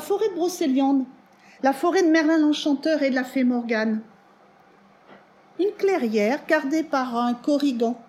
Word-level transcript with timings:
forêt 0.00 0.28
de 0.28 0.34
Brocéliande, 0.34 1.06
la 1.60 1.72
forêt 1.72 2.04
de 2.04 2.08
Merlin 2.08 2.38
l'Enchanteur 2.38 3.02
et 3.02 3.10
de 3.10 3.16
la 3.16 3.24
fée 3.24 3.42
Morgane. 3.42 4.00
Une 5.58 5.72
clairière 5.72 6.46
gardée 6.46 6.84
par 6.84 7.16
un 7.16 7.34
corrigan, 7.34 8.00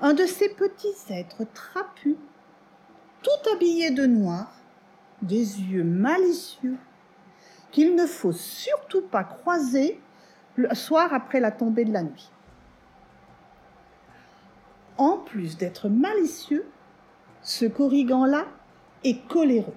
un 0.00 0.14
de 0.14 0.24
ces 0.24 0.48
petits 0.48 0.96
êtres 1.10 1.44
trapus, 1.52 2.16
tout 3.22 3.50
habillés 3.52 3.90
de 3.90 4.06
noir, 4.06 4.50
des 5.20 5.60
yeux 5.60 5.84
malicieux, 5.84 6.78
qu'il 7.70 7.94
ne 7.94 8.06
faut 8.06 8.32
surtout 8.32 9.02
pas 9.02 9.24
croiser 9.24 10.00
le 10.56 10.74
soir 10.74 11.12
après 11.12 11.38
la 11.40 11.50
tombée 11.50 11.84
de 11.84 11.92
la 11.92 12.02
nuit. 12.02 12.30
En 14.96 15.18
plus 15.18 15.58
d'être 15.58 15.90
malicieux, 15.90 16.64
ce 17.42 17.66
corrigan-là 17.66 18.46
est 19.04 19.26
coléreux. 19.28 19.74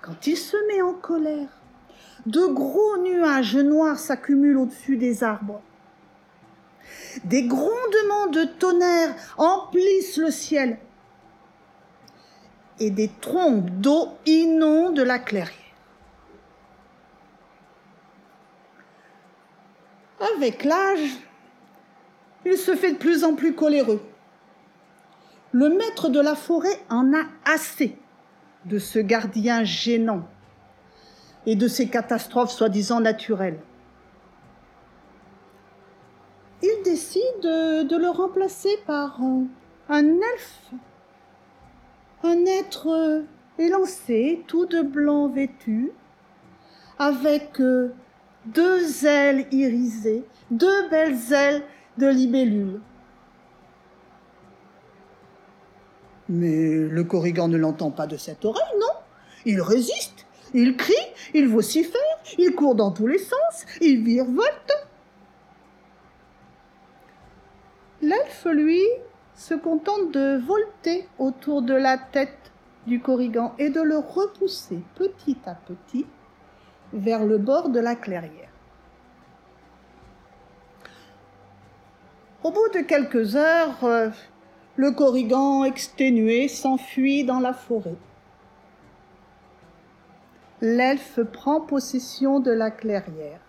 Quand 0.00 0.26
il 0.26 0.36
se 0.36 0.56
met 0.68 0.82
en 0.82 0.94
colère, 0.94 1.48
de 2.26 2.46
gros 2.46 2.96
nuages 2.98 3.56
noirs 3.56 3.98
s'accumulent 3.98 4.58
au-dessus 4.58 4.96
des 4.96 5.22
arbres. 5.22 5.62
Des 7.24 7.42
grondements 7.42 8.28
de 8.32 8.44
tonnerre 8.44 9.14
emplissent 9.36 10.16
le 10.16 10.30
ciel 10.30 10.78
et 12.78 12.90
des 12.90 13.10
trompes 13.20 13.70
d'eau 13.70 14.10
inondent 14.26 15.00
la 15.00 15.18
clairière. 15.18 15.52
Avec 20.36 20.64
l'âge, 20.64 21.18
il 22.44 22.56
se 22.56 22.74
fait 22.74 22.92
de 22.92 22.98
plus 22.98 23.24
en 23.24 23.34
plus 23.34 23.54
coléreux. 23.54 24.00
Le 25.58 25.70
maître 25.70 26.10
de 26.10 26.20
la 26.20 26.34
forêt 26.34 26.78
en 26.90 27.14
a 27.14 27.24
assez 27.46 27.96
de 28.66 28.78
ce 28.78 28.98
gardien 28.98 29.64
gênant 29.64 30.28
et 31.46 31.56
de 31.56 31.66
ces 31.66 31.88
catastrophes 31.88 32.50
soi-disant 32.50 33.00
naturelles. 33.00 33.58
Il 36.62 36.82
décide 36.84 37.40
de 37.40 37.96
le 37.96 38.10
remplacer 38.10 38.68
par 38.86 39.18
un 39.88 40.04
elfe, 40.04 40.72
un 42.22 42.44
être 42.44 43.24
élancé, 43.58 44.44
tout 44.46 44.66
de 44.66 44.82
blanc 44.82 45.28
vêtu, 45.28 45.90
avec 46.98 47.62
deux 48.44 49.06
ailes 49.06 49.46
irisées, 49.52 50.26
deux 50.50 50.90
belles 50.90 51.32
ailes 51.32 51.62
de 51.96 52.08
libellule. 52.08 52.82
Mais 56.28 56.74
le 56.74 57.04
corrigan 57.04 57.48
ne 57.48 57.56
l'entend 57.56 57.90
pas 57.90 58.06
de 58.06 58.16
cette 58.16 58.44
oreille, 58.44 58.78
non 58.80 58.94
Il 59.44 59.60
résiste, 59.60 60.26
il 60.54 60.76
crie, 60.76 60.94
il 61.34 61.48
vocifère, 61.48 62.00
il 62.38 62.54
court 62.54 62.74
dans 62.74 62.90
tous 62.90 63.06
les 63.06 63.18
sens, 63.18 63.66
il 63.80 64.02
virevolte. 64.02 64.72
L'elfe, 68.02 68.46
lui, 68.46 68.82
se 69.34 69.54
contente 69.54 70.12
de 70.12 70.40
volter 70.44 71.08
autour 71.18 71.62
de 71.62 71.74
la 71.74 71.98
tête 71.98 72.52
du 72.86 73.00
corrigan 73.00 73.54
et 73.58 73.70
de 73.70 73.80
le 73.80 73.98
repousser 73.98 74.78
petit 74.94 75.36
à 75.44 75.54
petit 75.54 76.06
vers 76.92 77.24
le 77.24 77.38
bord 77.38 77.68
de 77.68 77.80
la 77.80 77.94
clairière. 77.94 78.50
Au 82.44 82.50
bout 82.52 82.68
de 82.74 82.80
quelques 82.80 83.34
heures, 83.34 83.82
euh, 83.84 84.10
le 84.76 84.90
corrigan 84.90 85.64
exténué 85.64 86.48
s'enfuit 86.48 87.24
dans 87.24 87.40
la 87.40 87.54
forêt. 87.54 87.96
L'elfe 90.60 91.20
prend 91.22 91.60
possession 91.60 92.40
de 92.40 92.50
la 92.50 92.70
clairière. 92.70 93.40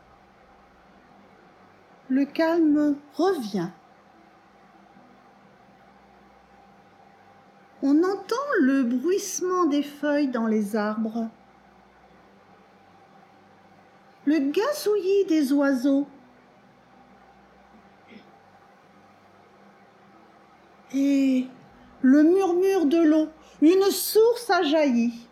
Le 2.10 2.26
calme 2.26 2.96
revient. 3.16 3.70
On 7.84 8.04
entend 8.04 8.36
le 8.62 8.84
bruissement 8.84 9.66
des 9.66 9.84
feuilles 9.84 10.30
dans 10.30 10.48
les 10.48 10.76
arbres, 10.76 11.30
le 14.26 14.40
gazouillis 14.40 15.26
des 15.28 15.54
oiseaux 15.54 16.08
et 20.96 21.46
le 22.02 22.24
murmure 22.24 22.86
de 22.86 22.98
l'eau. 22.98 23.28
Une 23.62 23.92
source 23.92 24.50
a 24.50 24.64
jailli. 24.64 25.27